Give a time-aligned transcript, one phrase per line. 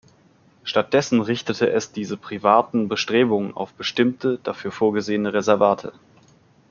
[0.63, 5.93] Stattdessen richtete es diese privaten Bestrebungen auf bestimmte, dafür vorgesehene Reservate.